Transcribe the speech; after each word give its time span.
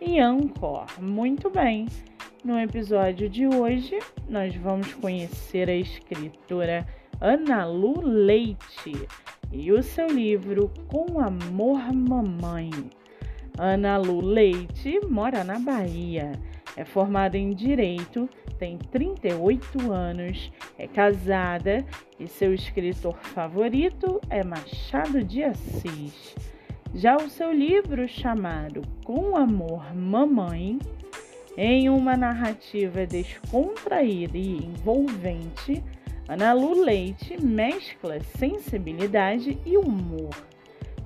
e 0.00 0.18
Anchor. 0.18 0.86
Muito 1.00 1.48
bem, 1.50 1.86
no 2.44 2.58
episódio 2.58 3.28
de 3.28 3.46
hoje 3.46 3.98
nós 4.28 4.54
vamos 4.56 4.92
conhecer 4.94 5.68
a 5.68 5.74
escritora 5.74 6.86
Ana 7.20 7.64
Lu 7.64 8.00
Leite 8.00 9.08
e 9.52 9.72
o 9.72 9.82
seu 9.82 10.06
livro 10.08 10.70
Com 10.88 11.20
Amor 11.20 11.92
Mamãe. 11.92 12.70
Ana 13.58 13.96
Lu 13.96 14.20
Leite 14.20 15.00
mora 15.08 15.44
na 15.44 15.58
Bahia, 15.58 16.32
é 16.76 16.84
formada 16.84 17.38
em 17.38 17.50
Direito, 17.50 18.28
tem 18.58 18.78
38 18.78 19.92
anos, 19.92 20.50
é 20.76 20.86
casada 20.86 21.84
e 22.18 22.26
seu 22.26 22.52
escritor 22.52 23.16
favorito 23.18 24.20
é 24.28 24.42
Machado 24.42 25.22
de 25.22 25.44
Assis. 25.44 26.53
Já 26.96 27.16
o 27.16 27.28
seu 27.28 27.52
livro 27.52 28.08
chamado 28.08 28.80
Com 29.04 29.36
Amor 29.36 29.92
Mamãe, 29.96 30.78
em 31.56 31.88
uma 31.88 32.16
narrativa 32.16 33.04
descontraída 33.04 34.38
e 34.38 34.58
envolvente, 34.58 35.82
Ana 36.28 36.52
Lu 36.52 36.84
Leite 36.84 37.36
mescla 37.42 38.20
sensibilidade 38.38 39.58
e 39.66 39.76
humor. 39.76 40.30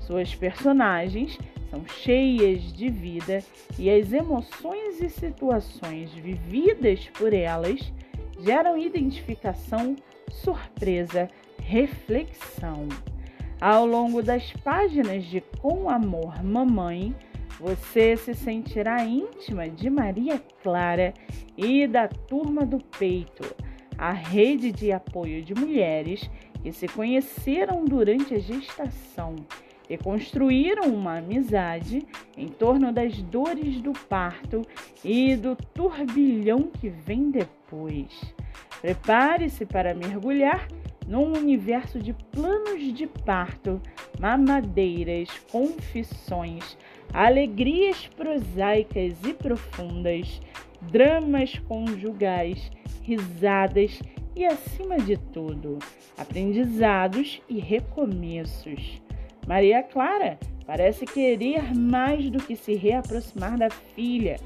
Suas 0.01 0.35
personagens 0.35 1.39
são 1.71 1.83
cheias 1.87 2.71
de 2.71 2.91
vida 2.91 3.43
e 3.79 3.89
as 3.89 4.12
emoções 4.12 5.01
e 5.01 5.09
situações 5.09 6.12
vividas 6.12 7.09
por 7.15 7.33
elas 7.33 7.81
geram 8.41 8.77
identificação, 8.77 9.97
surpresa, 10.31 11.31
reflexão. 11.62 12.89
Ao 13.61 13.84
longo 13.84 14.23
das 14.23 14.53
páginas 14.62 15.25
de 15.25 15.41
Com 15.61 15.91
Amor 15.91 16.45
Mamãe, 16.45 17.12
você 17.59 18.17
se 18.17 18.33
sentirá 18.33 19.05
íntima 19.05 19.69
de 19.69 19.91
Maria 19.91 20.41
Clara 20.62 21.12
e 21.56 21.84
da 21.89 22.06
Turma 22.06 22.65
do 22.65 22.78
Peito, 22.78 23.42
a 23.98 24.12
rede 24.12 24.70
de 24.70 24.92
apoio 24.92 25.42
de 25.42 25.56
mulheres 25.56 26.31
que 26.62 26.73
se 26.73 26.87
conheceram 26.87 27.84
durante 27.84 28.33
a 28.33 28.39
gestação 28.39 29.34
e 29.91 29.98
construíram 29.98 30.84
uma 30.84 31.19
amizade 31.19 32.06
em 32.37 32.47
torno 32.47 32.93
das 32.93 33.20
dores 33.22 33.81
do 33.81 33.93
parto 33.93 34.62
e 35.03 35.34
do 35.34 35.56
turbilhão 35.75 36.70
que 36.81 36.89
vem 36.89 37.33
depois. 37.33 38.20
Prepare-se 38.81 39.67
para 39.67 39.95
mergulhar 39.95 40.69
num 41.09 41.33
universo 41.33 41.98
de 41.98 42.12
planos 42.12 42.92
de 42.92 43.06
parto, 43.06 43.81
mamadeiras, 44.20 45.31
confissões, 45.50 46.77
alegrias 47.12 48.06
prosaicas 48.09 49.15
e 49.25 49.33
profundas, 49.33 50.41
dramas 50.83 51.59
conjugais, 51.61 52.70
risadas 53.03 54.00
e, 54.37 54.44
acima 54.44 54.99
de 54.99 55.16
tudo, 55.16 55.78
aprendizados 56.16 57.41
e 57.49 57.59
recomeços. 57.59 59.00
Maria 59.47 59.83
Clara 59.83 60.38
parece 60.66 61.06
querer 61.06 61.75
mais 61.75 62.28
do 62.28 62.38
que 62.38 62.54
se 62.54 62.75
reaproximar 62.75 63.56
da 63.56 63.71
filha. 63.71 64.37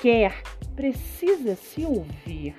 Quer, 0.00 0.42
precisa 0.74 1.54
se 1.54 1.84
ouvir. 1.84 2.56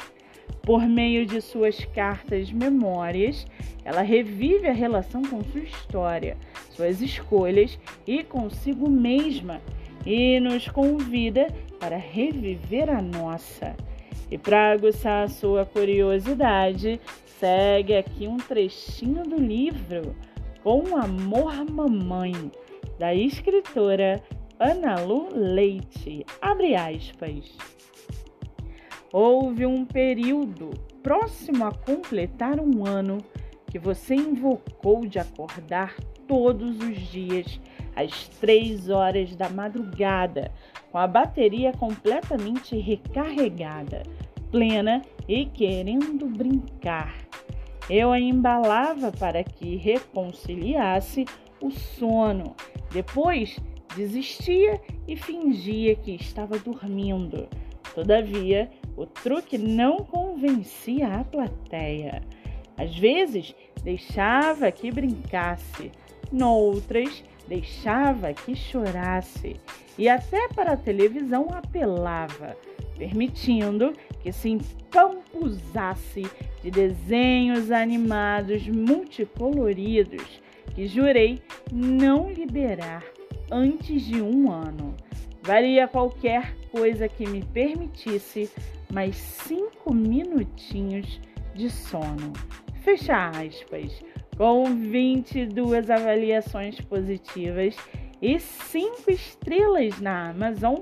Por 0.66 0.88
meio 0.88 1.26
de 1.26 1.42
suas 1.42 1.84
cartas 1.84 2.50
memórias, 2.50 3.46
ela 3.84 4.02
revive 4.02 4.66
a 4.66 4.72
relação 4.72 5.22
com 5.22 5.44
sua 5.44 5.60
história, 5.60 6.38
suas 6.70 7.02
escolhas 7.02 7.78
e 8.08 8.24
consigo 8.24 8.90
mesma 8.90 9.62
e 10.06 10.40
nos 10.40 10.70
convida 10.70 11.48
para 11.78 11.98
reviver 11.98 12.90
a 12.90 13.02
nossa. 13.02 13.76
E 14.32 14.38
para 14.38 14.72
aguçar 14.72 15.26
a 15.26 15.28
sua 15.28 15.66
curiosidade, 15.66 16.98
segue 17.26 17.98
aqui 17.98 18.26
um 18.26 18.38
trechinho 18.38 19.24
do 19.24 19.36
livro 19.36 20.16
Com 20.64 20.96
Amor 20.96 21.70
Mamãe, 21.70 22.34
da 22.98 23.14
escritora 23.14 24.24
Ana 24.58 25.02
Lu 25.02 25.28
Leite. 25.36 26.26
Abre 26.42 26.74
aspas. 26.74 27.52
Houve 29.16 29.64
um 29.68 29.86
período 29.86 30.72
próximo 31.04 31.68
a 31.68 31.72
completar 31.72 32.60
um 32.60 32.84
ano 32.84 33.20
que 33.70 33.78
você 33.78 34.16
invocou 34.16 35.06
de 35.06 35.20
acordar 35.20 35.96
todos 36.28 36.80
os 36.80 36.98
dias 37.12 37.60
às 37.96 38.28
três 38.28 38.90
horas 38.90 39.36
da 39.36 39.50
madrugada, 39.50 40.52
com 40.92 40.98
a 40.98 41.06
bateria 41.06 41.72
completamente 41.74 42.76
recarregada, 42.76 44.02
plena 44.50 45.04
e 45.28 45.46
querendo 45.46 46.26
brincar. 46.26 47.14
Eu 47.88 48.12
a 48.12 48.20
embalava 48.20 49.12
para 49.12 49.44
que 49.44 49.76
reconciliasse 49.76 51.26
o 51.62 51.70
sono. 51.70 52.56
Depois 52.92 53.60
desistia 53.96 54.82
e 55.08 55.16
fingia 55.16 55.96
que 55.96 56.16
estava 56.16 56.58
dormindo. 56.58 57.48
Todavia, 57.94 58.72
o 58.96 59.06
truque 59.06 59.58
não 59.58 59.98
convencia 59.98 61.08
a 61.08 61.24
plateia. 61.24 62.22
Às 62.78 62.96
vezes, 62.98 63.56
deixava 63.84 64.72
que 64.72 64.92
brincasse, 64.92 65.92
noutras, 66.32 67.24
deixava 67.48 68.34
que 68.34 68.56
chorasse 68.56 69.58
e 69.98 70.10
até 70.10 70.48
para 70.50 70.74
a 70.74 70.78
televisão 70.78 71.48
apelava, 71.52 72.58
permitindo 72.98 73.94
que 74.22 74.32
se 74.32 74.50
empampuzasse 74.50 76.24
de 76.62 76.72
desenhos 76.72 77.72
animados 77.72 78.68
multicoloridos 78.68 80.42
que 80.74 80.88
jurei 80.88 81.42
não 81.72 82.32
liberar 82.32 83.04
antes 83.52 84.04
de 84.04 84.22
um 84.22 84.52
ano. 84.52 84.96
Varia 85.42 85.88
qualquer 85.88 86.56
coisa 86.72 87.08
que 87.08 87.28
me 87.28 87.44
permitisse 87.44 88.50
mais 88.94 89.16
cinco 89.16 89.94
minutinhos 89.94 91.22
de 91.56 91.70
sono. 91.70 92.34
Fecha 92.82 93.30
aspas. 93.30 94.04
Com 94.38 94.66
22 94.66 95.90
avaliações 95.90 96.80
positivas 96.82 97.76
e 98.22 98.40
5 98.40 99.10
estrelas 99.12 100.00
na 100.00 100.30
Amazon, 100.30 100.76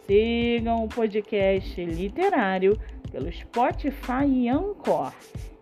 sigam 0.06 0.85
o 0.85 0.89
podcast 0.89 1.83
literário 1.83 2.79
pelo 3.11 3.33
Spotify 3.33 4.27
e 4.27 4.50
Anchor 4.50 5.11